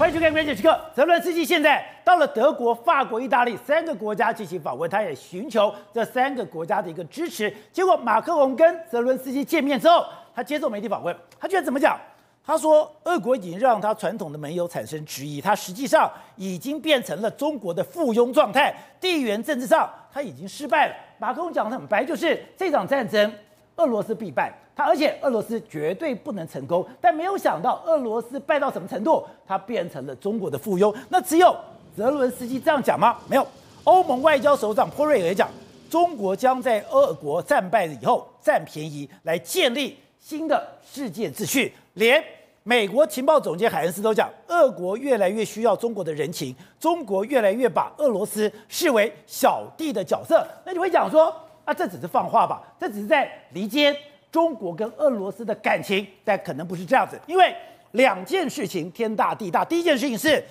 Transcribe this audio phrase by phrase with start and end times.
[0.00, 0.70] 欢迎收看《关键时刻》。
[0.96, 7.54] 泽伦斯基现在到了德国、法国、意大利三个国家进行访问，他也寻求这三个国家的一个支持。
[7.70, 10.02] 结果，马克龙跟泽伦斯基见面之后，
[10.34, 12.00] 他接受媒体访问，他居然怎么讲？
[12.42, 20.94] 他说，俄国已经让他传统的盟友产生质疑，他实际上已经变成了中国的附庸状态，地缘政治上他已经失败了。
[21.18, 23.30] 马克龙讲的很白，就是这场战争，
[23.76, 24.50] 俄罗斯必败。
[24.84, 30.94] 而且俄罗斯绝对不能成功，但没有想到俄罗斯败到什么程度，他变成了中国的附庸。
[31.08, 31.56] 那只有
[31.96, 33.18] 泽伦斯基这样讲吗？
[33.28, 33.46] 没有，
[33.84, 35.48] 欧盟外交首长波瑞尔讲，
[35.90, 41.72] 中国将在俄国战败了以后占便宜，来建立新的世界秩序。
[41.94, 42.22] 连
[42.62, 50.46] 美国情报总监海恩斯都讲，俄国越来越需要中国的人情，中国越来越把俄罗斯视为小弟的角色。
[50.64, 51.34] 那你会讲说，
[51.64, 52.62] 啊，这只是放话吧？
[52.78, 53.94] 这只是在离间。
[54.30, 57.54] 中国跟俄罗斯的感情，但可能不是这样子，因为
[57.92, 59.64] 两件事情天大地大。
[59.64, 60.42] 第一件事情是，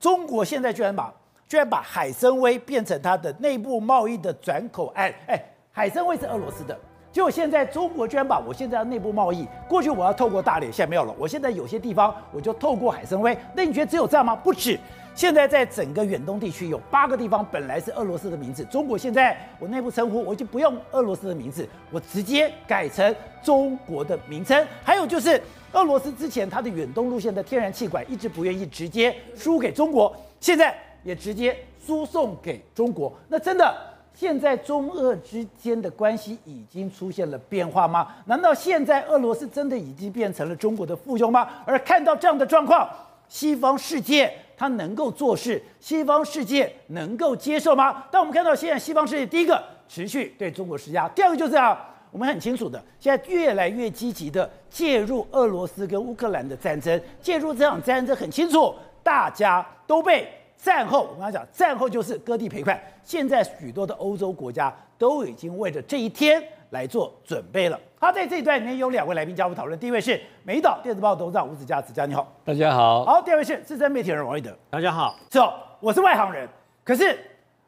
[0.00, 1.12] 中国现在居然把
[1.48, 5.12] 居然把海参崴变成它的内部贸易的转口岸。
[5.26, 6.76] 哎，海参崴是俄罗斯的，
[7.12, 11.14] 结果现在中国居然把我现在的内部贸易，过去我要透过大连，现在没有了。
[11.18, 14.34] 我现在有些地方我就透过海参崴，那你觉得只有这样吗？
[14.34, 14.78] 不止。
[15.18, 24.64] 现在在整个远东地区有八个地方本来是俄罗斯的名字，中国现在我内部称呼我就不用俄罗斯的名字，我直接改成中国的名称。
[24.84, 33.12] 还有就是俄罗斯之前它的远东路线的天然气管一直不愿意直接输给中国，现在也直接输送给中国。
[33.26, 33.76] 那真的
[34.14, 38.06] 现在中俄之间的关系已经出现了变化吗？
[38.26, 41.48] 难道现在俄罗斯真的已经变成了中国的附庸吗？
[41.66, 42.88] 而看到这样的状况，
[43.28, 44.32] 西方世界。
[44.58, 48.04] 他能够做事，西方世界能够接受吗？
[48.10, 51.78] 但我们看到现在西方世界第一个持续对中国施压，第二个就是啊，
[52.10, 66.42] 我们很清楚的，现在越来越积极的介入俄罗斯跟乌克兰的战争，介入这场战争很清楚，大家都被战后，我跟他讲，战后就是割地赔款，现在许多的欧洲国家都已经为了这一天。
[66.70, 67.80] 来做准备了。
[68.00, 69.76] 好，在这一段里面有两位来宾加入讨论。
[69.76, 73.04] 第一位是美丽岛电子报董事长吴子嘉，子嘉你好，大家好。
[73.04, 75.16] 好，第二位是资深媒体人王一德，大家好。
[75.28, 76.48] 走，我是外行人，
[76.84, 77.18] 可是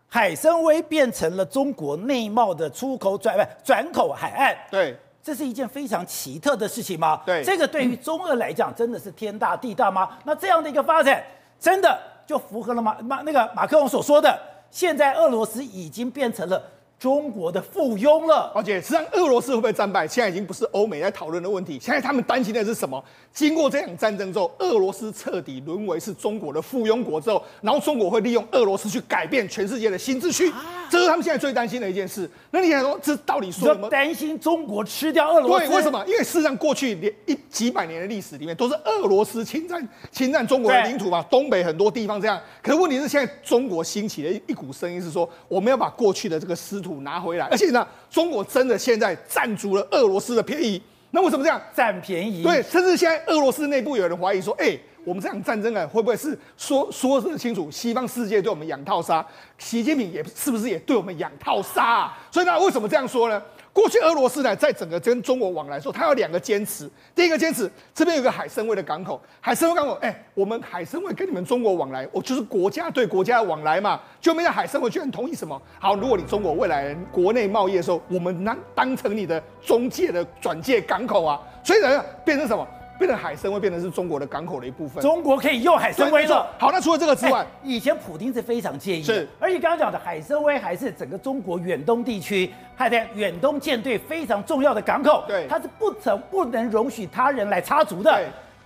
[0.06, 7.20] 海参崴变成了中国内贸的出口转不转口海岸，对，这是一件非常奇特的事情吗？
[7.26, 10.10] 对，这个对于中俄来讲真的是天大地大吗？
[10.22, 11.20] 那这样的一个发展，
[11.58, 14.38] 真的就符合了马马那个马克龙所说的，
[14.70, 16.62] 现在俄罗斯已经变成了。
[17.00, 21.78] 中国的附庸了，而且实际上俄罗斯会不会战败，现在已经不是欧美在讨论的问题。
[21.80, 23.02] 现在他们担心的是什么？
[23.32, 30.52] 经过这场战争之后，俄罗斯彻底沦为是中国的附庸国之后，然后中国会利用俄罗斯去改变全世界的新秩序，
[30.90, 32.30] 这是他们现在最担心的一件事。
[32.50, 33.88] 那你想说，这到底说什么？
[33.88, 35.66] 担心中国吃掉俄罗斯？
[35.66, 36.04] 对，为什么？
[36.06, 42.38] 因为事实上过去连一几百年的历史里面，都是俄罗斯侵占侵占中国的领土嘛，东北很多地方这样。
[42.62, 46.89] 可是问题是，现在中国兴起的一一股声音是说，我们要把过去的这个失土。
[47.02, 50.80] 拿回来，而且呢，中国真的现在占足了俄罗斯的便宜。
[51.12, 52.42] 那为什么这样占便宜？
[52.42, 59.24] 对，甚至现在俄罗斯内部有人怀疑说，哎，我们这场战争啊，会不会是说说得清楚，西方世界对我们养套杀，
[59.58, 62.18] 习近平也是不是也对我们养套杀啊？
[62.30, 63.42] 所以呢，为什么这样说呢？
[63.72, 66.90] 过去俄罗斯呢，在整个跟中国往来时候，它有两个坚持。
[67.14, 74.00] 第一个坚持，这边有个海参崴的港口，海参崴港口，哎、我们海参崴跟你们中国往来，我就是国家对国家的往来嘛。
[74.20, 75.60] 就没有海参崴居然同意什么？
[75.78, 82.66] 好，如果你中国未来国内贸易的时候，我们当当成你的中介的转介港口啊，所以呢，变成什么？
[83.00, 86.46] 变成海参崴变成是中国的港口的一部分，中国可以用海参崴了。
[86.58, 98.20] 好，那除了这个之外，以前普京是非常介意，是，而且刚刚讲的海参崴还是整个中国远东地区，还在远东舰队非常重要的港口，对，它是不曾不能容许他人来插足的。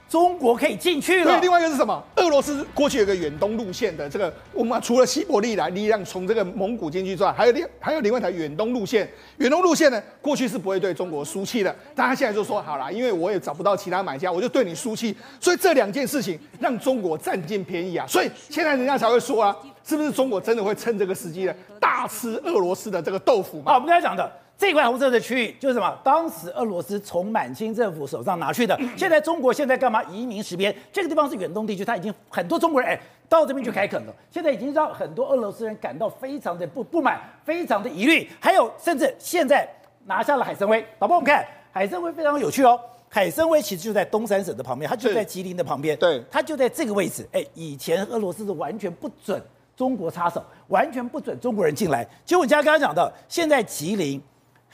[0.08, 1.32] 中国可以进去了。
[1.32, 2.02] 对，另外一个是什么？
[2.16, 9.10] 俄罗斯过去有个远东路线的这个，我们除了西伯利亚力量从这个蒙古进去之外，还有另还有另外一条远东路线。
[9.38, 15.16] 远东路线呢，过去是不会对中国输气的，但他现在就说好了，因为我也找不到其他买家，我就对你输气。
[15.40, 18.06] 所以这两件事情让中国占尽便宜啊！
[18.06, 23.72] 所以现在人家才会说啊，是不是中国真的会趁这个时机呢，大吃俄罗斯的这个豆腐嘛？
[23.72, 24.30] 啊，我们刚才讲的。
[24.64, 25.94] 这块红色的区域就是什么？
[26.02, 28.74] 当时俄罗斯从满清政府手上拿去的。
[28.96, 30.02] 现在中国现在干嘛？
[30.04, 34.14] 移民实边，这个地方是远东地区，他已经很多中国人哎到这边去开垦了。
[34.30, 38.26] 现在已经让很多俄罗斯人感到非常的不不满，非常的疑虑。
[38.40, 39.68] 还有甚至现在
[40.06, 40.82] 拿下了海参崴。
[40.98, 42.80] 宝宝，我们看海参崴非常有趣哦。
[43.10, 45.94] 海参崴其实就在东三省的旁边，它就在吉林的旁边。
[45.98, 47.28] 对，它就在这个位置。
[47.32, 49.38] 哎，以前俄罗斯是完全不准
[49.76, 52.08] 中国插手，完全不准中国人进来。
[52.24, 54.18] 结果人家刚刚讲到，现在吉林。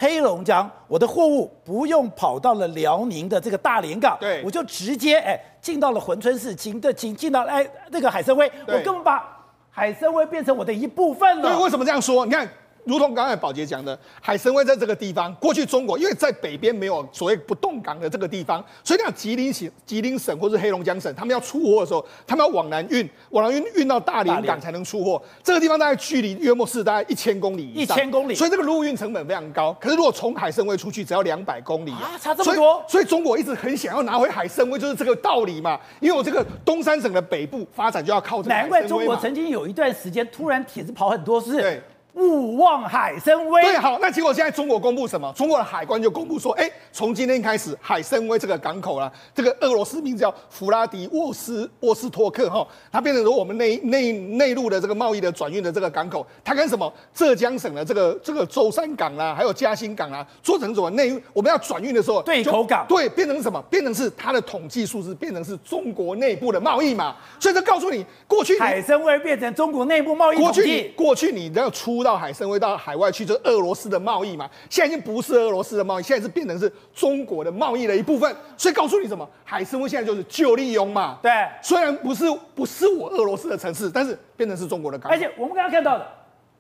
[0.01, 9.23] 黑龙江，我的货物不用跑到了辽宁的这个大连港，对，我就直接哎进到了珲春市，进的进进到哎那个海参崴，我根本把
[9.69, 11.51] 海参崴变成我的一部分了。
[11.51, 12.25] 对，为什么这样说？
[12.25, 12.49] 你看。
[12.85, 25.21] 如同刚才宝杰讲的，海参崴在这个地方，过去中国因为在北边没有所谓不冻港的这个地方，所以讲吉林省、吉林省或是黑龙江省，他们要出货的时候，他们要往南运，往南运运到大连港才能出货。
[25.43, 29.77] 这个地方大概距离约莫是大概一千公里以上，一千公里，所以这个陆运成本非常高。
[29.81, 32.85] 可是如果从海参崴出去，只要两百公里啊，差这么多。
[32.89, 35.79] 所以中国一直很想要拿回海参崴，就是这个道理嘛。
[36.01, 38.55] 因为我这个东三省的北部发展就要靠这个。
[38.55, 41.83] 难怪中国曾经有一段时间突然帖子跑很多，是。
[42.15, 42.23] 对。
[42.23, 43.63] 勿忘海参崴。
[43.63, 45.33] 对，好，那结果现在中国公布什么？
[45.35, 56.27] 中国的海关就公布说，哎，从今天开始，海参崴这个港口啦，这个俄罗斯名字叫弗拉迪沃斯沃斯托克哈，它变成了我们内内内陆的这个贸易的转运的这个港口。
[56.45, 63.61] 它跟什么浙江省的这个这个舟山港啊，还有嘉兴港啊，做成什么内我们要转运的时候，对口港，对，变成什么？
[63.71, 67.17] 变成是它的统计数字变成是中国内部的贸易嘛？
[67.39, 70.37] 所以这告诉你，过去海参崴变成中国内部贸易。
[70.39, 72.71] 过去过去你要出到海参崴到。
[72.81, 78.35] 海外去就是俄罗斯的贸易嘛，现在已经不是俄罗斯的贸易，现在是变成是中国的贸易的一部分。
[78.57, 81.19] 所以告诉你什么，海参崴现在就是旧利用嘛。
[81.21, 81.31] 对，
[81.61, 82.25] 虽然不是
[82.55, 85.13] 不是我俄罗斯的城市，但是变成是中国的港。
[85.13, 86.07] 而且我们刚刚看到的，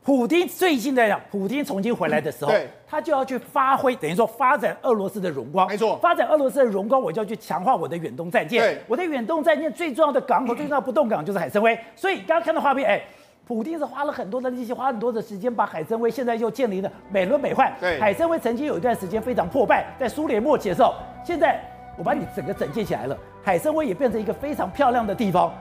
[0.02, 5.66] 普丁最近在讲，普丁重新回来的时候，嗯、对，他就要去发挥，等于说发展俄罗斯的荣光。
[5.66, 8.60] 没错，发展俄罗斯的荣光，我就要去强化我的远东战舰。
[8.60, 11.82] 对，我的远东战舰最重要的港口、最重要的不动港就是海参崴。
[11.96, 13.02] 所以刚刚看到画面，哎。
[13.50, 17.68] 普丁是花了很多的力气，花很多的时间把海参崴现在又建立了美轮美奂。
[17.80, 20.94] 对，海参崴曾经有一段时间非常破败，在苏联末期的时候，
[21.24, 21.60] 现在
[21.98, 25.52] 我把你整个整建起来了，海参崴也变成一个非常漂亮的地方。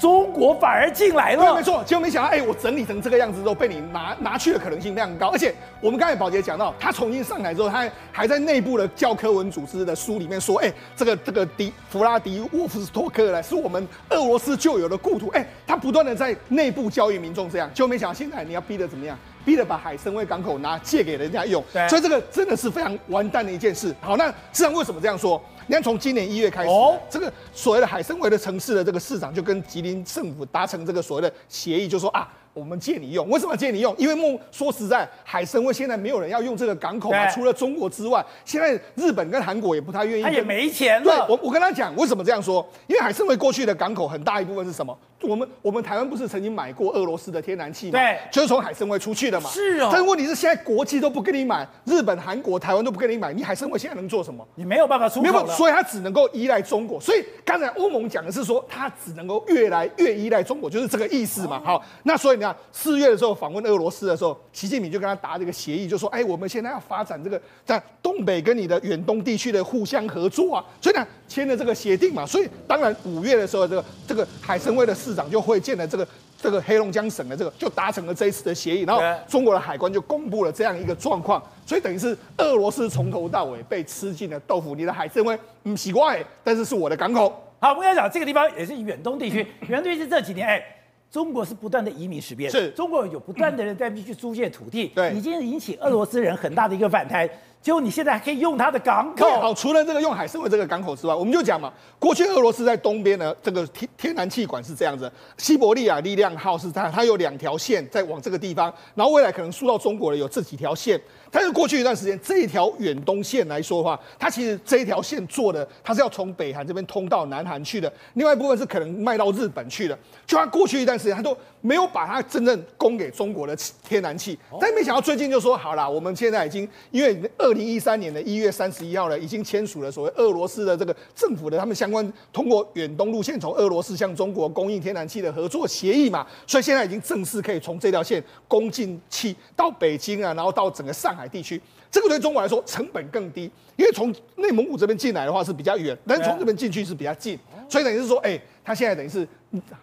[0.00, 1.84] 中国反而进来了，对，没错。
[1.84, 5.28] 结果没想到，哎、欸，我整理成这个样子之后，被你拿拿去的可能性非常高。
[5.28, 15.28] 而且我们刚才宝杰讲到，他重新上台之后，他还在内部的教科文组织的书里面说，哎、欸，这个这个迪弗拉迪沃夫斯托克呢，是我们俄罗斯旧有的故土。
[15.28, 17.70] 哎、欸，他不断的在内部教育民众，这样。
[17.74, 19.18] 结果没想到，现在你要逼得怎么样？
[19.44, 21.62] 逼得把海参崴港口拿借给人家用。
[21.72, 23.94] 对，所以这个真的是非常完蛋的一件事。
[24.00, 25.42] 好，那市长为什么这样说？
[25.70, 32.28] 你看，从今年一月开始，哦，这个所谓的海参崴的城市的这个市长就跟吉林政府达成这个所谓的协议，就说啊。
[32.52, 33.94] 我们借你用，为什么借你用？
[33.96, 40.22] 因为梦说实在，海参崴现在没有人要用这个港口嘛，除了中国之外，现在日本跟韩国也不太愿意。
[40.22, 41.04] 他也没钱了。
[41.04, 42.66] 对，我我跟他讲，为什么这样说？
[42.86, 44.96] 因为海参崴过去的港口很大一部分是什么？
[45.22, 47.92] 我们我们台湾不是曾经买过俄罗斯的天然气吗？
[47.92, 49.50] 对，就是从海参崴出去的嘛。
[49.50, 49.90] 是哦。
[49.92, 54.44] 但是问题是，现在国际都不跟你买，日本、韩国、台湾都不跟你买，你海参崴现在能做什么？
[54.54, 55.32] 你没有办法出口了。
[55.32, 56.98] 没有，所以他只能够依赖中国。
[57.00, 61.60] 所以刚才欧盟讲的是说，他只能够越来越依赖中国，就是这个意思嘛。
[61.62, 63.30] 好，那所以你看四月的时候。
[63.34, 72.26] 访问俄罗斯的时候，习近平就跟他达这个协议，就说：“哎，我们现在要发展这个在东北跟你的远东地区的互相合作啊。”所以呢，签了这个协定嘛。
[72.26, 76.06] 所以当然五月的时候，这个这个海参崴的市长就会见了这个
[76.42, 78.82] 这个黑龙江省的这个，就达成了这一次的协议。
[78.82, 84.74] 然后中国的海关就公布了这样一个状况，所以等于是俄罗斯从头到尾被吃进了豆腐。
[84.74, 87.32] 你的海参崴嗯奇怪，但是是我的港口。
[87.60, 90.62] 好，我跟你讲，这个地方也是远东地区，远东地区这几年哎。
[91.10, 97.28] 中国是不断的移民实变，是中国有不断的人在必须租借土地，对，已经引起俄罗斯人很大的一个反弹。
[97.62, 110.98] 结果你现在还可以用它的港口，好，除了这个用海参崴这个港口之外，我们就讲嘛，过去俄罗斯在东边呢，这个天天然气管是这样子，西伯利亚力量号是它，它有两条线在往这个地方，然后未来可能输到中国的有这几条线。
[111.30, 119.96] 但是过去一段时间，这一条远东线来说的话，它其实这一条线做的，它是要从北韩这边通到南韩去的，另外一部分是可能卖到日本去的。
[120.26, 123.54] 就它过去一段时间，它都没有把它真正供给中国的
[123.86, 124.36] 天然气。
[124.58, 141.30] 但没想到最近就说好了，我们现在已经因为二零一三年的一月三十一号呢，已经签署了所谓俄罗斯的这个政府的他们相关通过远东路线从俄罗斯向中国供应天然气的合作协议嘛，所以现在已经正式可以从这条线供进气到北京啊，然后到整个上海。
[141.30, 149.26] 地区，这个对中国来说成本更低，因为从内蒙古这边进来的话是比较远，但是从这边进去是比较近，所以等于是说，哎，他现在等于是，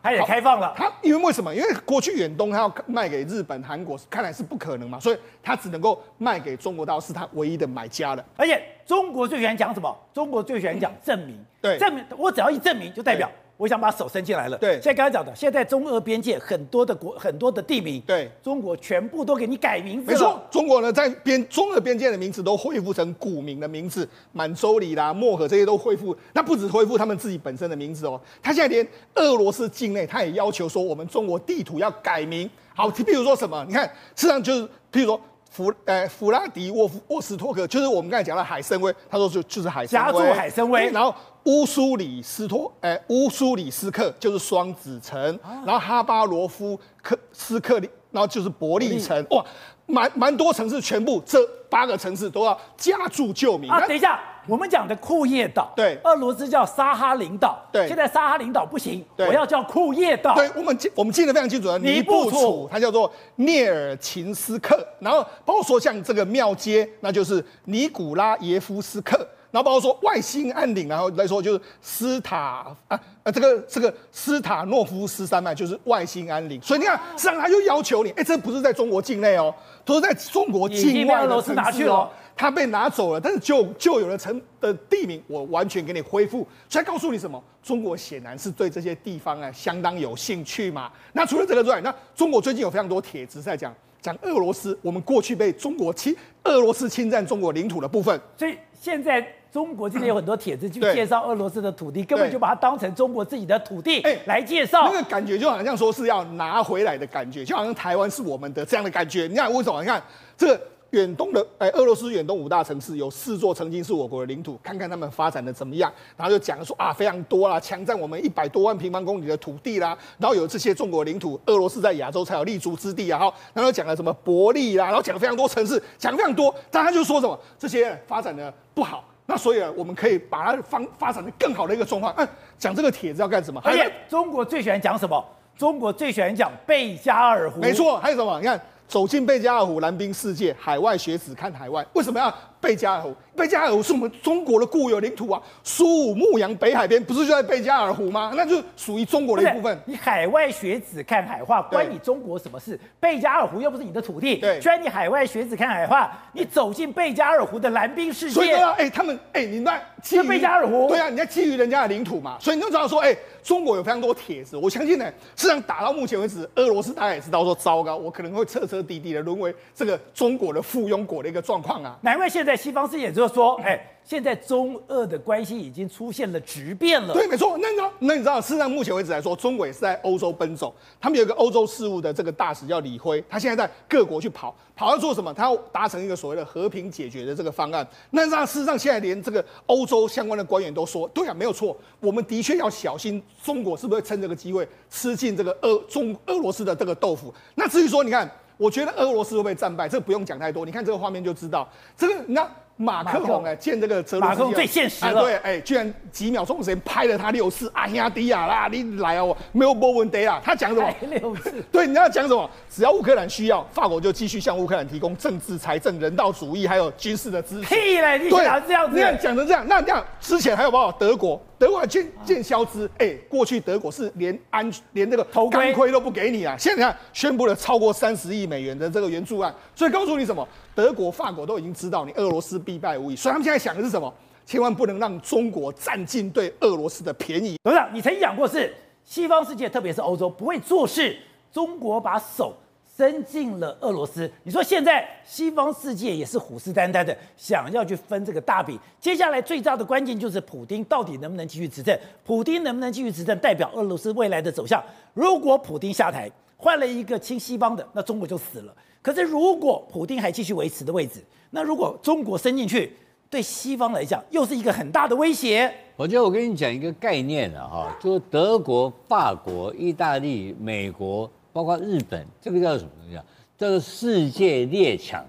[0.01, 1.53] 他也开放了，他因为为什么？
[1.53, 8.25] 因为过去远东他要卖给日本、韩国，看来是不可能嘛，所以他只能够卖给中国大陆，是他唯一的买家了。
[8.37, 9.93] 而且中国最喜欢讲什么？
[10.13, 13.29] 中国最喜欢讲证明，对，证明我只要一证明，就代表。
[13.57, 14.57] 我想把手伸进来了。
[14.57, 20.11] 对，现在刚才讲的，现在中俄边界很多的国，很多的地名，对，中国全部都给你改名字。
[20.11, 26.15] 没错，中国呢在边中俄边界的名字都恢复成古名的名字，满洲里啦、漠河这些都恢复。
[26.33, 32.49] 那不止恢复他们自己本身的名字哦，他现在连俄罗斯境内他也要求说，我们中国地图要改名。
[32.75, 33.65] 好，譬如说什么？
[33.67, 33.85] 你看，
[34.15, 35.19] 实际上就是譬如说。
[35.49, 41.13] 弗呃弗拉迪沃夫沃斯托克，就是我们刚才讲的海参崴，他说就就是海参崴，家住海参崴，然后
[41.45, 49.43] 乌苏里斯托，哎、呃，乌苏里斯克就是双子城，啊、然后哈巴罗夫克斯克里，然后就是伯利城，哇，
[49.85, 51.39] 蛮蛮多城市，全部这
[51.69, 53.71] 八个城市都要加注救民。
[53.71, 54.19] 啊，等一下。
[54.47, 60.33] 我们讲的库页岛，对，俄罗斯叫沙哈林岛，对，现在沙哈林岛不行，我要叫库页岛。
[60.35, 69.17] 对，我们记我们记得非常清楚的，尼布楚，它叫做涅尔琴斯克，然后包括说像这个庙街，那就是尼古拉耶夫斯克，
[69.51, 82.09] 然后包括说外兴安岭，然后来说就是斯塔啊啊这个这个斯塔诺夫斯山脉就是外兴安岭，所以你看，实际上他就要求你，哎，这不是在中国境内哦，都是在中国境外的城市哦。
[82.37, 86.47] 它被拿走了，但是旧旧有的城的地名，我完全给你恢复。
[86.69, 87.43] 所以告诉你什么？
[87.63, 90.89] 中国显然是对这些地方啊相当有兴趣嘛。
[91.13, 98.17] 那除了这个之外，那中国最近有非常多帖子在讲讲俄罗斯，我们过去被中国侵，俄罗斯侵占中国领土的部分。
[98.37, 104.89] 所以现在中国今天有很多帖子去 介绍俄罗斯的土地，根本就把它当成中国自己的土地来介绍。
[104.93, 109.27] 那个感觉就好像说是要拿回来的感觉，就好像台湾是我们的这样的感觉。
[109.27, 109.81] 你看为什么？
[109.81, 110.01] 你看
[110.37, 110.61] 这个。
[110.91, 115.91] 远东的哎，俄罗斯远东五大城市有四座曾经是我国的领土，看看他们发展的怎么样。
[116.15, 119.97] 然后就讲说啊，非常多啦，强占我们一百多万平方公里的土地啦。
[120.17, 123.19] 然后有这些中国领土，俄罗斯在亚洲才有立足之地啊。
[123.53, 126.53] 然后讲了什么伯利啦，然后讲了非常多城市，讲非常多。
[126.71, 132.13] 但他就说什么这些发展的不好，那所以啊，我们可以把它发发展的更好的一个状况。
[132.17, 132.27] 嗯，
[132.57, 133.59] 讲这个帖子要干什么？
[133.63, 135.23] 而且中国最喜欢讲什么？
[135.57, 137.59] 中国最喜欢讲贝加尔湖。
[137.59, 138.39] 没错，还有什么？
[138.39, 138.61] 你看。
[138.87, 143.15] 走进贝加尔湖，蓝冰世界，海外学子看海外，为什么要贝加尔湖？
[143.35, 148.33] 贝加尔湖是我们中国的固有领土啊，苏武牧羊北海边不是就在贝加尔湖吗？
[148.35, 149.77] 那就属于中国的一部分。
[149.85, 152.79] 你海外学子看海话，关你中国什么事？
[152.99, 154.37] 贝加尔湖又不是你的土地。
[154.37, 158.33] 对，虽然你海外学子看海话，你走进贝加尔湖的蓝冰世界。
[158.33, 164.57] 所以说，哎，他们，哎，你那基于贝加尔湖，对啊，你在基于人家的领土嘛，所以你就知道说，哎，中国有非常多帖子。
[164.57, 171.95] 我相信呢，实际上打到目前为止，俄罗斯大家也知道说，糟糕，我可能会彻彻底底的沦为这个中国的附庸国的一个状况啊。
[172.01, 173.77] 难怪现在在西方世界就是说，哎。
[174.07, 177.13] 现在中俄的关系已经出现了质变了。
[177.13, 177.57] 对，没错。
[177.61, 180.73] 那你知道，那你知道，事实上目前为止来说，中国也是在欧洲奔走。
[180.97, 185.33] 他们有一个欧洲事务的这个大使叫李辉，他现在在各国去跑，跑要做什么？
[185.33, 187.85] 他要达成一个所谓的和平解决的这个方案。
[188.11, 197.33] 那让事实上现在连这个欧洲相关的官员都说，对啊，没有错，我们的确要小心中国是不是趁这个机会吃进这个俄中俄罗斯的这个豆腐。
[197.55, 201.67] 那至于说，你看，我觉得俄罗斯会不会战败，这个不用讲太多，你看这个画面就知道。
[201.95, 202.47] 这个那。
[202.79, 205.23] 马克龙哎，见这个泽伦斯基，马克宏最现实了。
[205.23, 207.67] 对，哎，居然几秒钟时间拍了他六次。
[207.73, 210.87] 哎呀，迪亚啦，你来哦，没有波文迪啊，他讲什么？
[211.09, 211.55] 六次。
[211.73, 212.47] 对，你要讲什么？
[212.69, 217.67] 只要乌克兰需要，法国就继续向乌克兰提供政治、财政、人道主义还有军事的支持。
[217.67, 218.19] 屁嘞！
[218.19, 221.41] 你讲这样子，你看讲成这样，那这样之前还有包括德国。
[221.59, 230.47] 德国还见见肖兹，哎、欸，过去德国是连安连这个钢盔都不给你啊，现在你看宣布了超过三十亿美元的这个援助案，所以告诉你什么？
[230.75, 234.13] 德国、法国都已经知道你俄罗斯必败无疑，所以他们现在想的是什么？
[234.45, 237.57] 千万不能让中国占尽对俄罗斯的便宜。
[237.63, 238.73] 董事长，你曾经讲过是
[239.03, 241.17] 西方世界，特别是欧洲不会做事，
[241.51, 242.55] 中国把手。
[242.97, 248.75] 伸进了俄罗斯，你说现在西方世界也是虎视眈眈的，想要去分这个大饼。
[248.99, 251.95] 接下来最大的关键就是普丁到底能不能继续执政？
[252.25, 254.83] 普丁能不能继续执政，代表俄罗斯未来的走向。
[255.13, 258.73] 如果普丁下台，换了一个亲西方的，那中国就死了。
[259.03, 262.91] 可是如果普丁还继续维持的位置，那如果中国伸进去，
[263.29, 265.71] 对西方来讲又是一个很大的威胁。
[265.95, 271.29] 我觉得我跟你讲一个概念啊，哈，就是德国、法国、意大利、美国。
[271.57, 273.25] 包括日本，这个叫什么东西啊？
[273.57, 275.25] 叫做世界列强，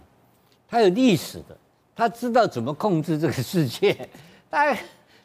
[0.69, 1.57] 他有历史的，
[1.97, 3.97] 他知道怎么控制这个世界。
[4.51, 4.77] 他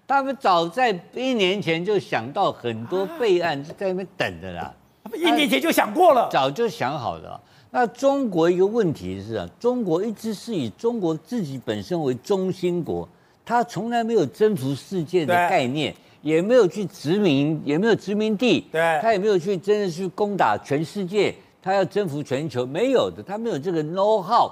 [0.07, 4.74] 他们早在一年前就想到很多备案，就在那边等着啦。
[5.03, 7.38] 他们一年前就想过了，早就想好了。
[7.72, 13.05] 那中国一个问题是啊，中国一直是以中国自己本身为中心国，
[13.43, 15.93] 他从来没有征服世界的概念。
[16.24, 24.50] 也没有去殖民，也没有殖民地，对，他也没有去真的去攻打全世界，他要征服全球，没有的，他没有这个 know how，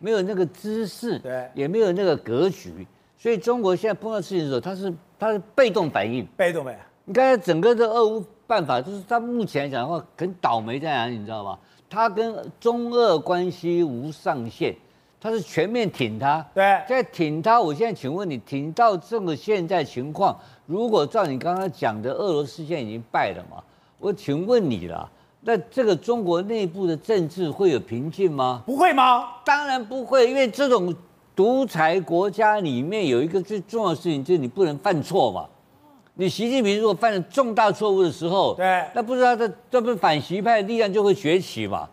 [0.00, 2.84] 没有那个知识，对，也没有那个格局，
[3.16, 6.76] 所以中国现在碰到事情的时候，他是他是被动反应，被动呗。
[7.04, 11.56] 你看整个的俄乌办法，就是他目前来讲的话，很倒霉在哪里，你知道吗？
[11.88, 14.74] 他跟中俄关系无上限，
[15.22, 17.60] 他是全面挺他，对，在挺他。
[17.60, 20.36] 我现在请问你，挺到这个现在情况？
[20.66, 23.62] 如果照你刚刚讲的，俄罗斯现在已经败了嘛？
[24.00, 25.08] 我请问你了，
[25.42, 28.64] 那这个中国内部的政治会有平静吗？
[28.66, 29.28] 不会吗？
[29.44, 30.92] 当然不会，因为这种
[31.36, 35.46] 独裁国家里面有一个最重要的事情，就是你不能犯错嘛。
[36.14, 41.88] 你习近平如果犯了重大错误的时候，对，那不知道这这不反习派的力量就会崛起嘛？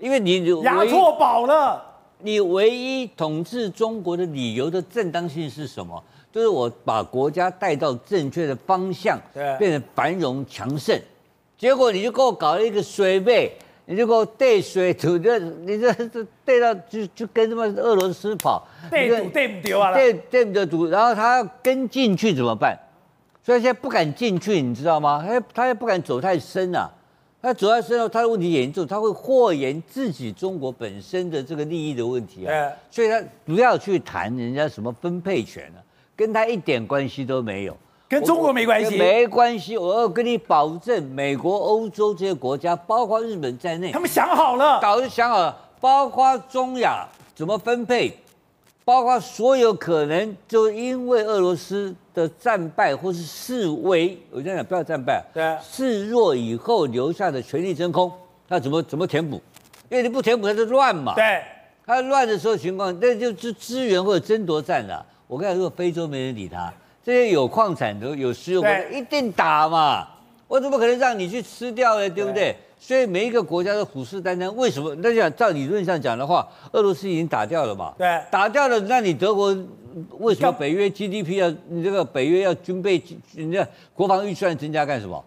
[0.00, 1.90] 因为你押错宝了。
[2.22, 6.02] 你唯一统治中国的理由的正当性是什么？
[6.32, 10.98] 就是我把国家带到正确的方向，对，变得繁荣强盛。
[11.58, 22.78] 结果你就给我搞了一个水位，你就给我带水土的，你这这带到就就跟他妈俄罗斯跑，带土带不丢啊，带带不丢，然后他要跟进去怎么办？
[23.44, 25.22] 所以现在不敢进去，你知道吗？
[25.26, 26.90] 他他也不敢走太深啊。
[27.42, 32.70] 他走太深后，他的问题严重，他会祸延自己中国本身的这个利益的问题啊。
[32.88, 35.82] 所以他不要去谈人家什么分配权了，
[36.14, 37.76] 跟他一点关系都没有，
[38.08, 39.76] 跟中国没关系，没关系。
[39.76, 48.16] 我要跟你保证，美国、欧洲这些国家，包括日本在内，他们想好了，早就想好了，包括中亚怎么分配。
[48.84, 58.10] 包括所有可能，就因为俄罗斯的战败或是示威，我这样讲不要战败，对，示弱以后留下的权力真空，
[58.48, 59.40] 那怎么怎么填补？
[59.88, 61.14] 因为你不填补，它就乱嘛。
[61.14, 61.42] 对，
[61.86, 65.04] 他乱的时候情况，那就是资源或者争夺战了。
[65.26, 66.72] 我跟你说，非洲没人理他，
[67.04, 70.08] 这些有矿产的、有石油的，一定打嘛。
[70.52, 72.06] 我怎么可能让你去吃掉呢？
[72.10, 72.52] 对不对？
[72.52, 74.94] 对所以每一个国家都虎视眈眈，为什么？
[74.96, 77.94] 那讲照理论上讲的话，俄罗斯已经打掉了嘛？
[77.96, 79.56] 对，打掉了，那你德国
[80.18, 83.02] 为什么北约 GDP 要你这个北约要军备，
[83.34, 85.24] 人家国防预算增加干什么？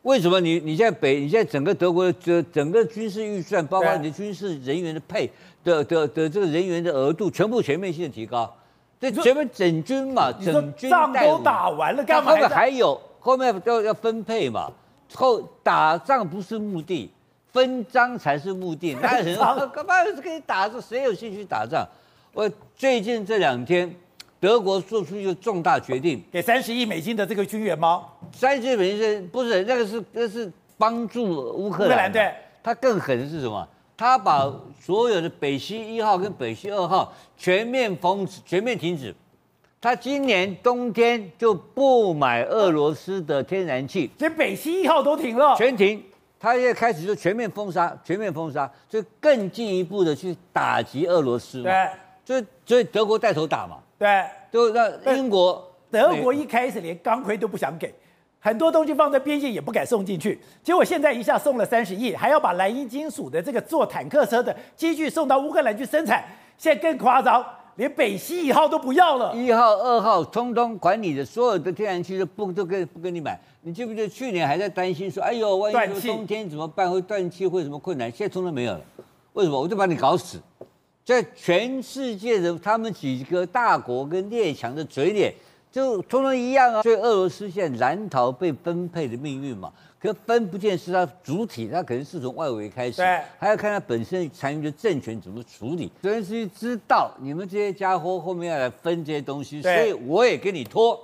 [0.00, 5.30] 为什么你你现在北你现在整个德国的整整个军事预算，包括你的军事人员的配
[5.62, 8.50] 的的的这个人员的额度，全部全面性的提高？
[8.98, 14.70] 这全面整军嘛，整军仗都打完了，干嘛后面还有后面要要分配嘛？
[15.14, 17.10] 后打仗不是目的，
[17.50, 18.94] 分赃才是目的。
[19.00, 19.34] 那人
[19.72, 20.68] 干嘛是跟你打？
[20.68, 21.88] 仗谁有兴趣打仗？
[22.34, 23.90] 我最近这两天，
[24.38, 28.04] 德国做出一个重大决定，给三十亿美金的这个军援吗？
[28.30, 32.12] 三十亿美金不是那个是那是帮助乌克兰？
[32.12, 32.30] 对。
[32.62, 33.66] 他更狠的是什么？
[33.96, 39.14] 他把所有的北溪一号跟北溪二号全面封止，全面停止。
[39.84, 46.02] 他今年冬天就不买俄罗斯的天然气，连北溪一号都停了，全停。
[46.40, 51.64] 他现在开始就全面封杀，全面封杀，就更进一步的去打击俄罗斯嘛。
[51.64, 51.90] 对，
[52.24, 53.76] 所以所以德国带头打嘛。
[53.98, 57.92] 对，就让英国、德国一开始连钢盔都不想给，
[58.40, 66.24] 很多东西放在边境也不敢送进去，结果现在一下送了三十亿，还要把莱茵金属的这个做坦克车的机具送到乌克兰去生产，
[66.56, 67.44] 现在更夸张。
[67.76, 73.40] 连北溪一号都不要了，一号、二号通通管你的，所有的天然气都不都跟不跟你买。
[73.62, 76.90] 你记不记得去年还在担心说，哎呦，万一说冬天怎么办？
[76.90, 78.10] 会断气，会什么困难？
[78.10, 78.80] 现在通通没有了。
[79.32, 79.60] 为什么？
[79.60, 80.38] 我就把你搞死。
[81.04, 85.34] 在全世界的他们几个大国跟列强的嘴脸，
[85.72, 86.82] 就通通一样啊。
[86.82, 89.72] 所以俄罗斯现在难逃被分配的命运嘛。
[90.04, 95.90] 可分不见是它主体，它可能是从外围开始，对，还要看它本身残余的政权怎么处理。
[96.02, 101.00] 泽连斯基知道你们这些家伙后面要来分这些东西，所以我也跟你拖。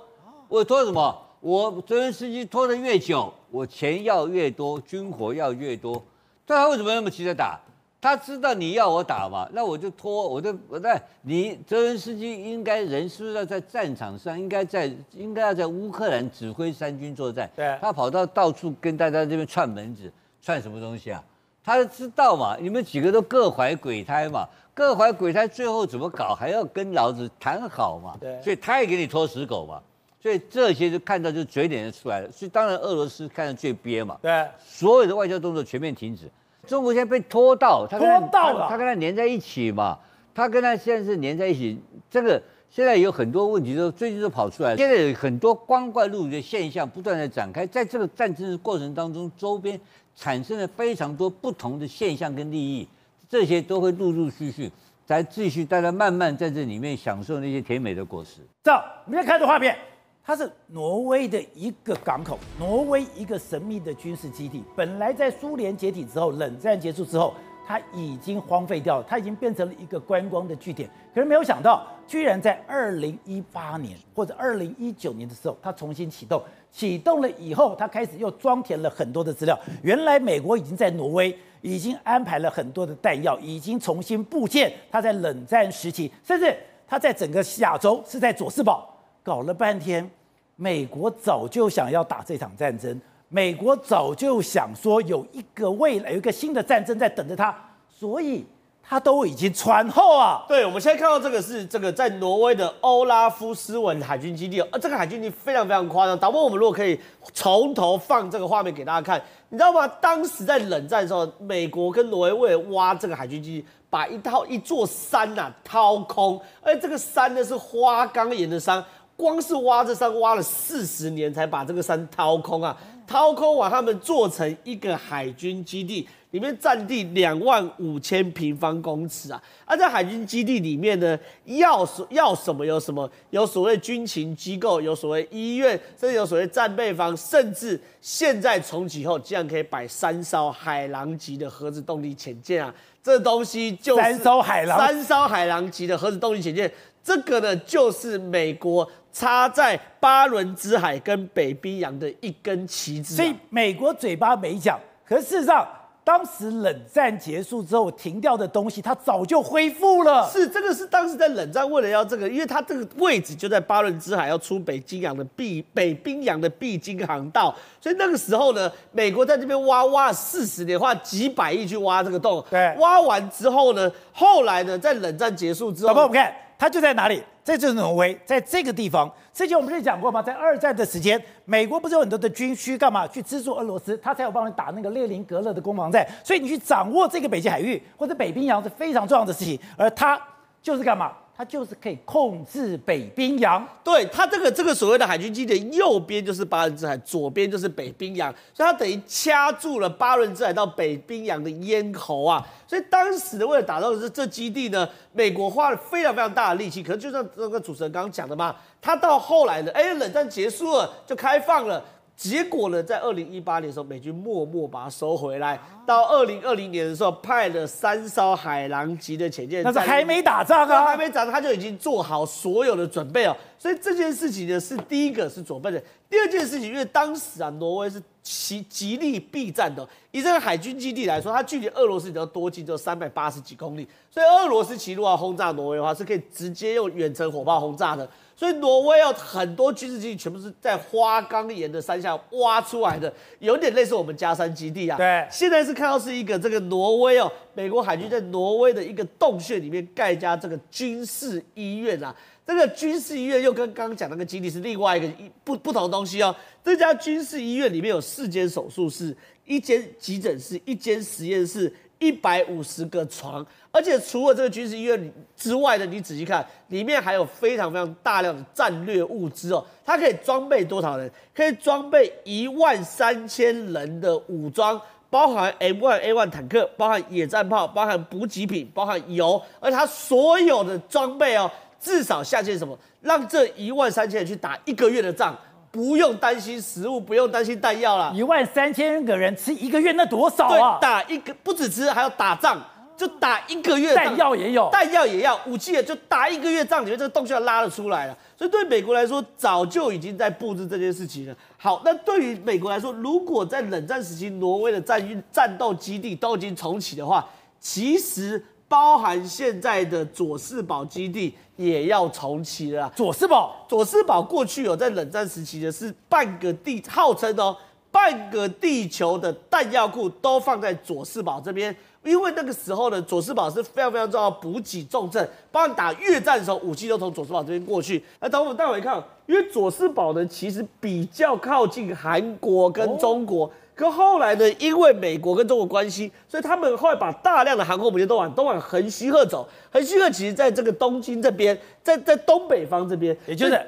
[0.47, 1.19] 我拖什么？
[1.39, 5.99] 我泽连斯基拖得越久，我钱要越多，军火要越多。
[6.45, 7.59] 但他为什么那么急着打？
[8.01, 17.47] 他知道你要我打嘛，那我就拖，我就我在你泽连斯基应该人是不是要在战场上，应该在应该要在乌克兰指挥三军作战。
[17.55, 20.11] 对，他跑到到处跟大家这边串门子，
[20.41, 21.23] 串什么东西啊？
[21.63, 28.17] 他就知道嘛，你们几个都各怀鬼胎嘛，各怀鬼胎，最后怎么搞还要跟老子谈好嘛？
[28.19, 29.79] 对，所以他也给你拖死狗嘛。
[30.19, 32.31] 所以这些就看到就嘴脸就出来了。
[32.31, 34.17] 所以当然俄罗斯看得最憋嘛。
[34.23, 36.29] 对，所有的外交动作全面停止。
[36.67, 39.97] 中国现在被拖到，他拖到了，他跟他连在一起嘛，
[40.33, 41.79] 他跟他现在是连在一起。
[42.09, 49.79] 这个现在有很多问题都最近都跑出来，现在有很多光怪陆离的现象不断的展开，在这个战争的过程当中，周边
[50.15, 52.87] 产生了非常多不同的现象跟利益，
[53.27, 54.71] 这些都会陆陆续续
[55.05, 58.41] 再继续，大家慢慢在这里面享受那些甜美的果实。
[58.63, 58.71] 走，
[59.05, 59.75] 我们再看这画面。
[60.23, 64.63] 它是挪威的一个港口，挪威一个神秘的军事基地。
[64.75, 67.33] 本来在苏联解体之后，冷战结束之后，
[67.65, 70.89] 它已经荒废掉了，它已经变成了一个观光的据点。
[71.13, 76.41] 可是没有想到，居然在二零一八年或者二零一九年的时候，它重新启动。
[76.71, 79.59] 启动了以后，它开始又装填了很多的资料。
[79.81, 84.71] 原来美国已经在挪威已经安排了很多的弹药，已经重新布建。
[84.91, 86.55] 它在冷战时期，甚至
[86.87, 88.87] 它在整个亚洲是在佐世保。
[89.23, 90.09] 搞了半天，
[90.55, 97.55] 美国早就想要打这场战争，美国早就想说有一个未来有一个新的战争在等着他，
[97.89, 98.45] 所以
[98.83, 100.43] 他都已经传后啊。
[100.47, 106.17] 对，我们现在看到这个是这个在挪威的欧拉夫斯文海军基地，而这个海军基地非常非常夸张。
[106.17, 106.99] 导播，我们如果可以
[107.31, 109.87] 从头放这个画面给大家看，你知道吗？
[109.87, 118.83] 当时在冷战的时候，美国跟挪威为了挖这个海军基地，把一套一座山呐、啊、掏空，而这个山呢是花岗岩的山，
[119.21, 122.75] 光是挖这山挖了四十年才把这个山掏空啊。
[123.05, 129.43] 掏空完，他们做成一个海军基地，里面占地两万五千平方公尺啊！
[129.65, 142.73] 而在海军基地里面呢，要什要什么有什么，有所谓军情机构，有所谓医院，甚至有所谓战备房，甚至现在重启后，竟然可以摆三艘海狼级的核子动力潜舰啊！
[143.03, 146.71] 这东西就是三艘海狼，三艘海狼级的核子动力潜舰，
[147.03, 148.89] 这个呢就是美国。
[149.11, 155.67] 插在巴伦支海跟北冰洋的一根旗帜，所以美国嘴巴没讲，可是事实上，
[156.03, 160.27] 当时冷战结束之后停掉的东西，它早就恢复了。
[160.31, 172.43] 是这个是当时在冷战为了要这个，因为它这个位置就在巴伦支海，要出北冰洋的必北冰洋的必经航道，所以那个时候呢，美国在这边挖挖了四十年，花几百亿去挖这个洞。
[172.49, 177.21] 对，挖完之后呢，后来呢，在冷战结束之后，我们看它就在哪里。
[177.43, 180.21] 这就是挪威，在这个地方，之前我们不是讲过吗？
[180.21, 186.07] 在二战的时间，美国不是有很多的军需干嘛去资助俄罗斯，他才有帮你打那个列宁格勒的攻防战。
[186.23, 190.21] 所以你去掌握这个北极海域或者北冰洋是非常重要的事情，而他
[190.61, 191.11] 就是干嘛？
[191.41, 202.47] 它就是可以控制北冰洋，对，它这个这个所谓的海军基地的右边就是巴伦支海，左边就是北冰洋，所以它等于掐住了巴伦支海到北冰洋的咽喉啊。
[202.67, 206.83] 所以当时为了打造这这基地呢，美国花了非常非常大的力气。
[206.83, 211.83] 可是就像那个主持人刚刚讲的嘛，它到后来呢哎，冷战结束了就开放了。
[212.21, 215.59] 结果呢，在二零一八年的时候，美军默默把它收回来。
[215.87, 223.35] 到二零二零年的时候，派了三艘海狼级的潜舰，但是还没打仗啊，还没打仗，他就已经做好所有的准备了。
[223.57, 225.83] 所以这件事情呢，是第一个是准备的。
[226.07, 229.87] 第二件事情，因为当时啊，挪威是极极力避战的。
[230.11, 233.87] 以这个海军基地来说，它距离俄罗斯比较多近，就三百八十几公里。
[234.11, 238.07] 所以俄罗斯其实如果要轰炸挪威的话，是可以直接用远程火炮轰炸的。
[238.41, 244.97] 所以挪威有很多军事基地全部是在花岗岩的山下挖出来的，有点类似我们加山基地啊。
[244.97, 252.15] 对，现在是看到是一个这个挪威哦，美国海军在挪威的一个洞穴里面盖一家这个军事医院啊。
[252.43, 255.07] 这个军事医院又跟刚刚讲那个基地是另外一个
[255.43, 256.35] 不不同的东西哦。
[256.63, 261.71] 这家军事医院里面有四间手术室，一间急诊室，一间实验室。
[262.01, 269.63] 一百五十个床，而且除了这个军事医院之外的，你仔细看，里面还有非常非常大量的战略物资哦。
[269.85, 271.09] 它可以装备多少人？
[271.33, 279.39] 可以装备一万三千人的武装，包含 M1A1 坦克，包含野战炮，包含补给品，包含油。
[279.59, 285.37] 而它所有的装备哦，至少下线什么，让这一万三千人去打一个月的仗。
[285.71, 288.11] 不用担心食物，不用担心弹药了。
[288.13, 290.77] 一万三千个人吃一个月，那多少啊？
[290.77, 292.61] 对，打一个不止吃，还要打仗，
[292.97, 293.95] 就打一个月。
[293.95, 298.17] 弹药也有，弹药也要，武器也就打一个月仗，你觉得这个洞就要拉得出来了。
[298.37, 301.35] 所以对美国来说，早就已经在布置这件事情了。
[301.57, 307.25] 好，那对于美国来说，如果在冷战时期，挪威的战运战斗基地都已经重启的话，
[307.59, 308.45] 其实。
[308.71, 312.89] 包含现在的佐世保基地也要重启了。
[312.95, 317.53] 佐世保，佐世保过去有在冷战时期的是半个地，号称哦，
[317.91, 328.01] 半个地球的弹药库都放在佐世保这边，因为那个时候呢，佐世保是非常非常重要的补给重镇，包括打越战的时候，武器都从佐世保这边过去。
[328.21, 333.47] 那等我们待会看，因为佐世保呢，其实比较靠近韩国跟中国。
[333.47, 333.51] 哦
[333.81, 339.49] 可后来呢，因为美国跟中国关系，所以他们后来把大量的航空母舰都往都往横须贺走。
[339.71, 343.59] 横须贺其实在这个东京这边，在在东北方这边，也就是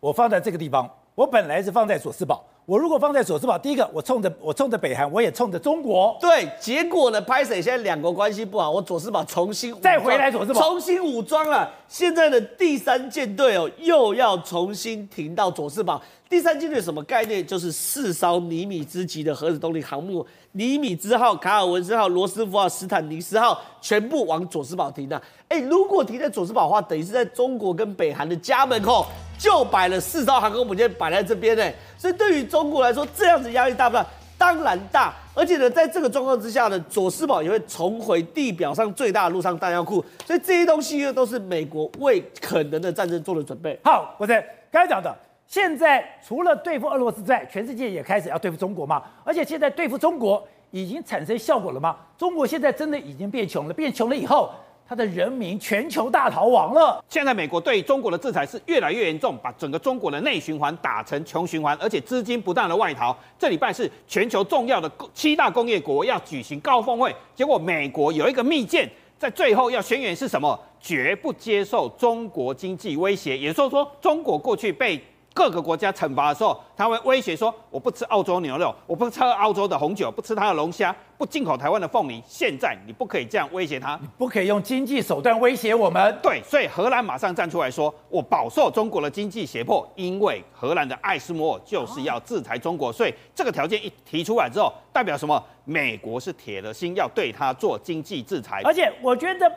[0.00, 2.42] 我放在这个地方，我本来是放在佐世保。
[2.68, 6.14] 我如果放在佐世保，第一个我冲着我冲着北韩，我也冲着中国。
[6.20, 11.70] 对，结果呢，拍谢现在两国关系不好，我佐世保重新再回来佐世保重新武装了。
[11.88, 15.98] 现在的第三舰队哦，又要重新停到佐世保。
[16.28, 17.46] 第三舰队什么概念？
[17.46, 25.18] 就是四艘尼米兹级的核子动力航母，尼米兹号、卡尔文斯号、罗斯福号、斯坦尼斯号，全部往佐世保停的。
[25.48, 29.06] 哎，如果停在佐世保的话，等于是在中国跟北韩的家门口
[29.38, 31.64] 就摆了四艘航空母舰摆在这边呢。
[31.96, 34.04] 所以对于中国来说，这样子压力大不大？
[34.36, 35.14] 当然大。
[35.34, 40.04] 而且呢，在这个状况之下呢，佐世保也会重回地表上最大的陆上弹药库。
[40.26, 43.78] 所以这些东西呢，都是美国为可能的战争做了准备。
[43.84, 45.16] 好，我在刚才讲的。
[45.46, 49.02] 现在除了对付俄罗斯之外，全世界也开始要对付中国嘛？
[49.24, 51.96] 而且现在对付中国已经产生效果了吗？
[52.18, 54.50] 中国现在真的已经变穷了，变穷了以后。
[54.88, 57.04] 他的人民全球大逃亡了。
[57.10, 63.14] 现在美国对中国的制裁是越来越严重，把整个中国的内循环打成穷循环，而且资金不断的外逃。
[63.38, 70.58] 这礼拜是全球重要的七大工业国要举行高峰会，结果美国有一个密件，在最后要宣言是什么？
[70.80, 74.98] 绝不接受中国经济威胁，也就是说，中国过去被。
[75.38, 86.18] 各个国家惩罚的时候，他会威胁说：“我不吃澳洲牛肉，我不吃澳洲的红酒，不吃它的龙虾，不进口台湾的凤梨。”现在你不可以这样威胁他，你不可以用经济手段威胁我们。
[86.20, 95.40] 对，所以荷兰马上站出来说：“我饱受中国的经济胁迫，因为荷兰的艾斯摩尔就是要制裁中国。”所以这个条件一提出来之后，代表什么？
[95.64, 98.60] 美国是铁了心要对他做经济制裁。
[98.64, 99.48] 而且我觉得。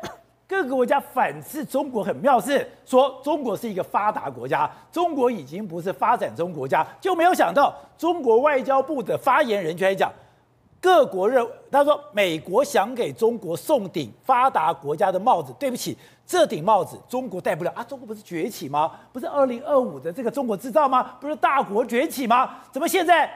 [0.51, 10.11] 各个国家反制中国很妙，是说中国是一个发达国家，中国已经不是发展中国家，就没有想到中国外交部的发言人却来讲，
[10.81, 17.81] 各国认他说美国想给中国送顶发达国家的帽子，对不起，这顶帽子中国戴不了啊！
[17.81, 18.91] 中国不是崛起吗？
[19.13, 21.15] 不是二零二五的这个中国制造吗？
[21.21, 22.57] 不是大国崛起吗？
[22.73, 23.31] 怎么现在？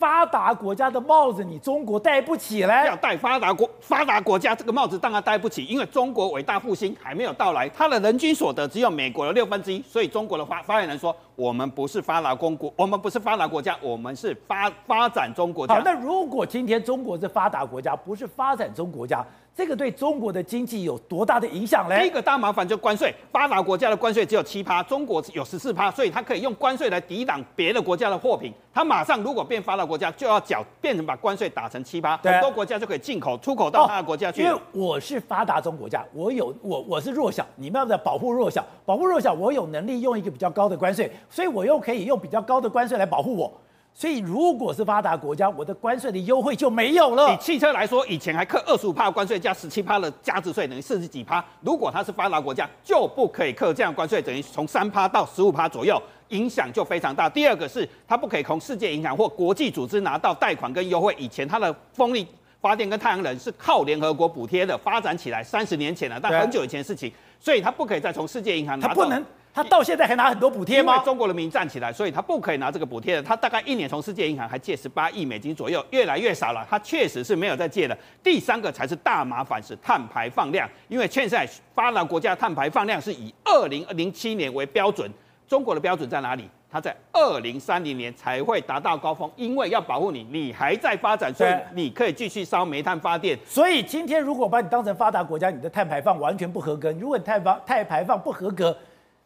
[0.00, 2.86] 发达国家的帽子，你中国戴不起来。
[2.86, 15.74] 要戴发达国发达国家这个帽子，当然戴不起，因为中国伟大复兴还没有到来，它的人均所得只有美国的六分之一，所以中国的发发言人说，我们不是发达公国，我们不是发达国家，我们是发发展中国家。
[15.74, 19.22] 好，那如果今天中国是发达国家，不是发展中国家？
[19.56, 21.98] 这个对中国的经济有多大的影响呢？
[21.98, 28.52] 第一个大麻烦就关税，发达国家的关税只有七趴，中国有十四趴，所以它可以用关税来抵挡别的国家的货品。
[28.72, 34.42] 它马上如果变发达国家，就要缴变成把关税打成七趴，很多国家就可以进口出口到它的国家去。
[34.42, 43.52] 因为我是发达中国家，我有我我是弱小，你们要在保护弱小，保护弱小，我有能力用一个比较高的关税，所以我又可以用比较高的关税来保护我。
[43.92, 47.34] 所以，如果是发达国家，我的关税的优惠就没有了。
[47.34, 51.44] 以汽车来说，以前还课二十五趴关税加十七趴的加值税，等于四十几趴。
[51.60, 57.28] 如果它是发达国家，就不可以课这样关税，等于从三趴到十五趴左右，影响就非常大。
[57.28, 61.14] 第二个是，它不可以从世界银行或国际组织拿到贷款跟优惠。
[61.18, 62.26] 以前它的风力
[62.58, 68.94] 发电跟太阳能是靠联合国补贴的，发展起来三十年前了，但很久以前的事情，所以它不可以再从世界银行拿到。
[68.94, 69.22] 它不能。
[69.52, 70.94] 他到现在还拿很多补贴吗？
[70.94, 73.22] 因为中国人民站起来，所以他不可以拿这个补贴的。
[73.22, 76.64] 他大概一年从世界银行还借十八亿美金左右，越来越少了。
[76.70, 77.98] 他确实是没有再借了。
[78.22, 80.68] 第三个才是大麻烦，是碳排放量。
[80.88, 85.10] 因为现在发达国家碳排放量是以二零零七年为标准，
[85.48, 86.48] 中国的标准在哪里？
[86.72, 89.28] 它在二零三零年才会达到高峰。
[89.34, 93.36] 因为要保护你，你还在发展，所以你可以继续烧煤炭发电。
[93.44, 96.92] 所以今天如果把你当成发达国家，你的碳排放完全不合格。
[96.92, 98.76] 如果你碳排碳排放不合格，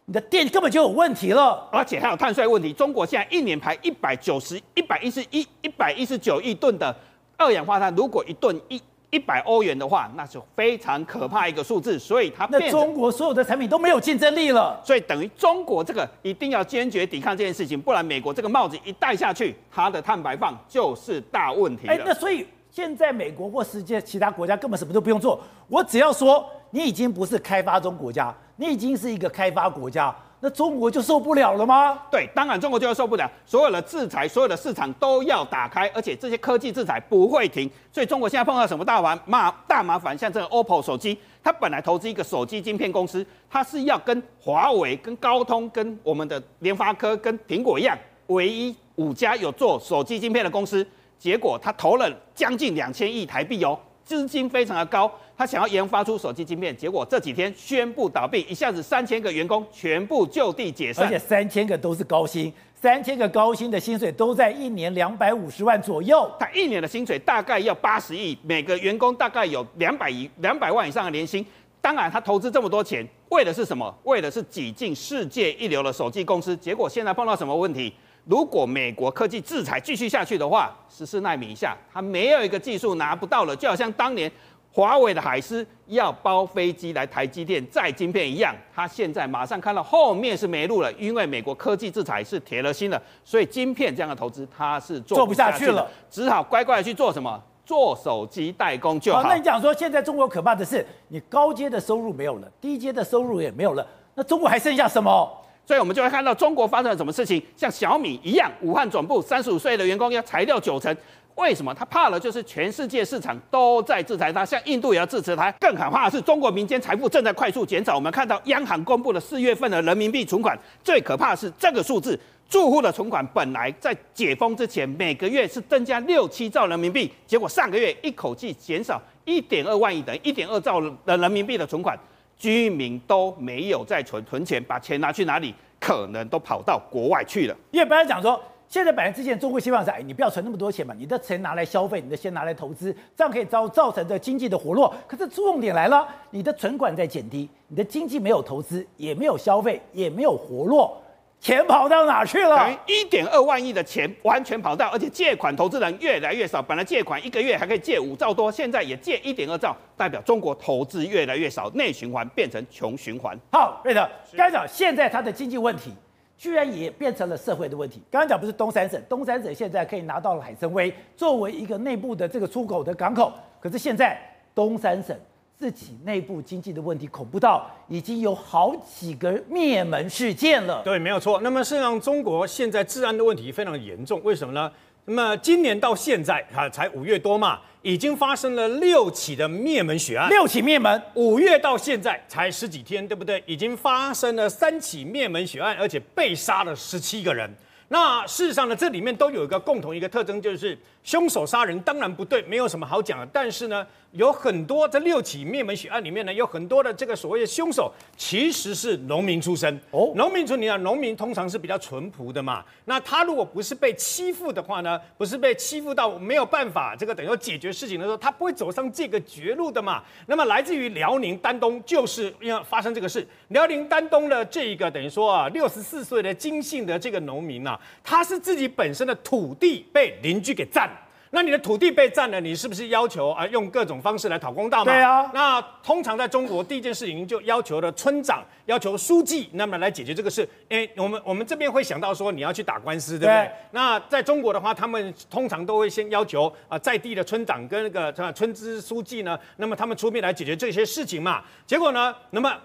[0.06, 2.72] 你的电根本就有问题了，而且还有碳税问题。
[2.74, 6.94] 中国现在一年排一百九十、一百一十一、一百一十九亿吨的
[7.38, 11.98] 二氧化碳，如果一吨一一百欧元的话，那是非常可怕一个数字。
[11.98, 14.78] 所以它那中国所有的产品都没有竞争力了。
[14.84, 21.94] 所以等于中国这个一定要坚决抵抗这件事情，不然美国这个帽子一戴下去，它的碳排放就是大问题了。
[21.94, 28.36] 哎，那所以现在美国或世界其他国家根本什么都不用做，我只要说你已经不是开发中国家。
[28.56, 31.98] 你已经是一个开发国家，那中国就受不了了吗？
[32.10, 33.28] 对，当然中国就会受不了。
[33.44, 37.68] 所有的制裁，所有的市场都要打开，而且这些科技制裁不会停。
[37.90, 40.16] 所以中国现在碰到什么大麻麻大麻烦？
[40.16, 47.96] 像这个 OPPO 手机，它本来投资一个手机晶片公司，它是要跟华为、跟高通、跟我们的联发科、跟苹果一样，
[48.28, 50.86] 唯一五家有做手机晶片的公司。
[51.18, 53.78] 结果他投了将近两千亿台币哦。
[54.04, 71.44] 资金非常的高，他想要研发出手机晶片，结果这几天宣布倒闭，一下子三千个员工全部就地解散，而且三千个都是高薪，三千个高薪的薪水都在一年两百五十万左右，他一年的薪水大概要八十亿，每个员工大概有两百亿两百万以上的年薪。
[71.80, 73.94] 当然，他投资这么多钱，为的是什么？
[74.04, 76.56] 为的是挤进世界一流的手机公司。
[76.56, 77.92] 结果现在碰到什么问题？
[78.24, 84.30] 如果美国科技制裁继续下去的话，十四纳米以下，它没有一个技术拿不到了，就好像当年
[84.72, 97.42] 华为的海思要包飞机来台积电载晶片一样，它现在马上看到后面是没路了，因为美国科技制裁是铁了心了，所以晶片这样的投资它是做不下去了，做不下去了，只好乖乖的去做什么？
[97.66, 99.22] 做手机代工就好。
[99.22, 105.43] 好，那你讲说现在中国可怕的是，你高阶的收入没有了，低阶的收入也没有了，那中国还剩下什么？
[105.66, 110.94] 所以，我们就会看到中国发生了什么事情，像小米一样，武汉总部三十五岁的员工要裁掉九成。
[111.36, 111.74] 为什么？
[111.74, 115.50] 他怕了，就是全世界市场都在制裁他，像印度也要制裁他。
[115.52, 117.96] 更可怕的是，中国民间财富正在快速减少。
[117.96, 122.16] 我们看到央行公布了四月份的人民币存款，最可怕的是这个数字，
[122.48, 131.98] 住户的存款本来在解封之前每个月是增加六七兆人民币，结果上个月一口气减少一点二万亿，等于一点二兆的人民币的存款，
[132.38, 135.54] 居民都没有再存存钱，把钱拿去哪里？
[135.80, 137.54] 可能都跑到国外去了。
[137.70, 144.92] 因为本来讲说，现在本来之前中国希望是，哎，你不要存那么多钱嘛，你的钱拿来消费，你的钱拿来投资，这样可以造造成这经济的活络。
[145.06, 150.96] 可是重点来了，你的存款在减低，你的经济没有投资，也没有消费，也没有活络。
[151.44, 152.74] 钱跑到哪去了？
[152.86, 156.62] 一点二万亿的钱完全跑到，而且借款投资人越来越少。
[156.62, 163.38] 本来借款一个月还可以借五兆多，现在也借一点二兆，代表中国投资越来越少，内循环变成穷循环。
[163.52, 165.92] 好，瑞德，刚才讲现在它的经济问题，
[166.38, 168.00] 居然也变成了社会的问题。
[168.10, 173.30] 刚刚讲不是东三省，东三省现在可以拿到了海参崴作为一个内部的这个出口的港口，
[173.60, 174.18] 可是现在
[174.54, 175.14] 东三省。
[175.56, 180.82] 自己内部经济的问题恐怖到已经有好几个灭门事件了。
[180.82, 181.40] 对，没有错。
[181.42, 184.20] 那么事实际上，中国现在治安的问题非常严重。
[184.24, 184.70] 为什么呢？
[185.06, 190.28] 那么今年到现在啊，才五月多嘛，已经发生了六起的灭门血案。
[190.30, 193.42] 六起灭门，五月到现在才十几天，对不对？
[193.46, 197.48] 已经发生了三起灭门血案，而且被杀了十七个人。
[197.88, 203.28] 那事实上呢，这里面都有一个共同一个特征，就是凶手杀人当然不对，没有什么好讲的。
[203.30, 209.78] 但是呢，有很多这六起灭门血案里面呢，有很多的这个所谓的凶手其实是农民出身。
[209.90, 212.64] 哦，农民出，你看农民通常是比较淳朴的嘛。
[212.84, 220.02] 那他如果不是被欺负的话呢，不是被欺负到没有办法这个等于说解决事情的时候，他不会走上这个绝路的嘛。
[220.26, 227.78] 那么来自于辽宁丹东，就是因为发生这个事，辽宁丹东的这一个等于说啊，六十四岁的金姓的这个农民啊。
[228.04, 230.88] 他是自己本身的土地被邻居给占，
[231.34, 234.92] 那你的土地被占了，你是不是要求啊用各种方式来讨公道嘛？
[234.92, 235.28] 对啊。
[235.34, 240.48] 那通常在中国，第一件事情就要求了村长，要求书记，那么来解决这个事。
[240.68, 243.34] 哎，我们我们这边会想到说你要去打官司，对不对？
[243.34, 243.50] 对。
[243.72, 251.42] 那在中国的话，他们通常都会先要求啊在地的村长跟那个村支书记呢，那么他们出面来解决这些事情嘛。
[251.66, 252.56] 结果呢，那么。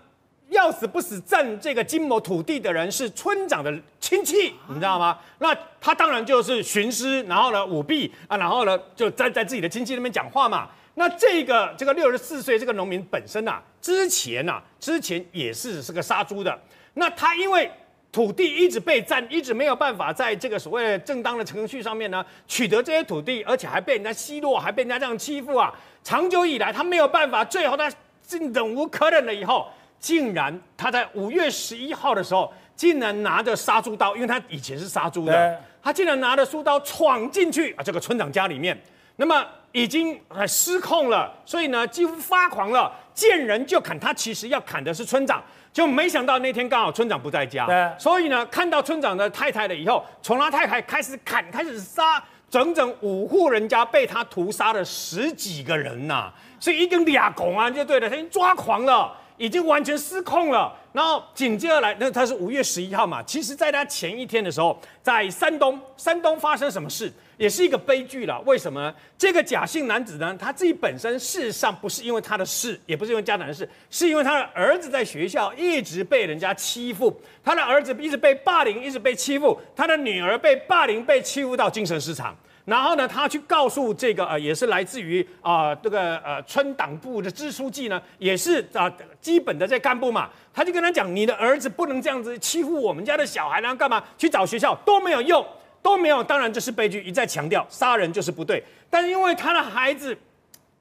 [0.49, 5.17] 要死不死占这个金某土地的人是村长的亲戚，你知道吗？
[5.37, 10.67] 那他当然就是徇私，然后呢舞弊啊，然后呢就站在自己的亲戚那边讲话嘛。
[10.95, 16.59] 那这个这个六十四岁这个农民本身呐、啊，之前呐、啊，之前也是是个杀猪的。
[16.95, 17.71] 那他因为
[18.11, 25.71] 土地一直被占，一直没有办法在这个所谓的正当的程序上面呢取得这些土地，而且还被人家奚落，还被人家这样欺负啊。
[26.03, 27.89] 长久以来他没有办法，最后他
[28.27, 29.67] 忍无可忍了以后。
[29.99, 38.79] 竟然他在五月十一号的时候，竟然拿着杀猪刀，因为他以前是杀猪的，他竟然拿着猪刀闯进去啊这个村长家里面，
[39.17, 47.65] 那么已经失控了，所以呢几乎发狂了，见人就砍，他其实要砍的是村长，就没想到那天刚好村长不在家，
[47.99, 59.13] 所以呢看到村长的太太了以后，从他太太开始砍，开始杀，整整五户人家被他屠杀了十几个人呐、啊，所以一根俩拱啊就对了，他已经抓狂了。
[59.39, 63.23] 已经完全失控了，然后紧接着来，那他是五月十一号嘛？
[63.23, 68.37] 其实，在他前一天的时候，在山东，山东发生什么事，也是一个悲剧了。
[68.41, 68.93] 为什么呢？
[69.17, 82.35] 这个假姓男子呢，他自己本身事实上不是因为他的事，也不是因为家长的事，是因为他的儿子在学校一直被人家欺负，他的儿子一直被霸凌，一直被欺负，他的女儿被霸凌、被欺负到精神失常。
[82.69, 94.03] 然后呢，他去告诉这个呃，也是来自于啊、这个呃村党部的支书记呢，也是啊、基本的在干部嘛，他就跟他讲，你的儿子不能这样子欺负我们家的小孩，然后干嘛？
[94.17, 95.45] 去找学校都没有用，
[95.81, 96.23] 都没有。
[96.23, 100.17] 当然这是悲剧，一再强调杀人就是不对，但是因为他的孩子。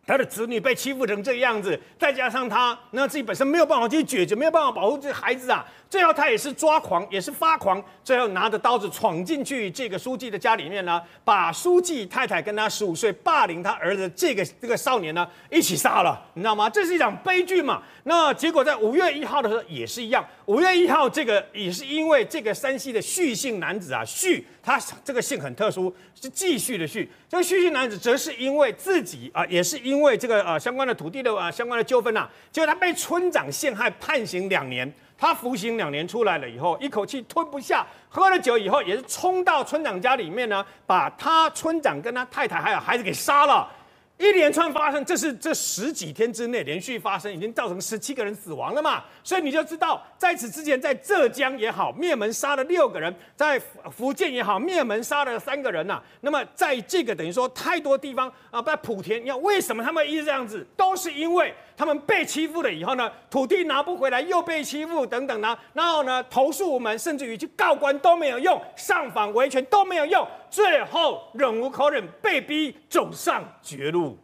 [0.09, 16.71] 他的子女被欺负成这个样子，再加上他那自己本身没有办法去解决，没有办法保护这孩子啊，最后他也是抓狂，也是发狂，最后拿着刀子闯进去这个书记的家里面呢，把书记太太跟他十五岁霸凌他儿子这个这个少年呢一起杀了，你知道吗？
[16.71, 17.83] 这是一场悲剧嘛。
[18.05, 27.11] 那结果在五月一号的时候也是一样，五月一号这个也是因为这个山西的徐姓男子啊，徐他这个姓很特殊，是继续的续。
[27.29, 34.91] 这个旭旭男子则是因为自己啊，也是因为这个呃相关的土地的啊相关的纠纷呐，结果他被村长陷害，判刑两年。
[35.21, 43.69] 他服刑两年出来了以后，一口气吞不下，喝了酒以后也是冲到村长家里面呢，把他村长跟他太太还有孩子给杀了。
[44.19, 49.05] 一连串发生，这是这十几天之内连续发生，已经造成十七个人死亡了嘛？
[49.23, 53.61] 所以你就知道，在此之前，在浙江也好，灭门杀了六个人；在
[53.91, 74.19] 福建也好，灭门杀了三个人呐、那么在这个等于说太多地方啊，在莆田，你看为什么他们一直这样子，都是因为他们被欺负了以后呢，土地拿不回来，又被欺负等等呢，然后呢，投诉我们，甚至于去告官都没有用，上访维权都没有用，最后忍无可忍，被逼走上绝路。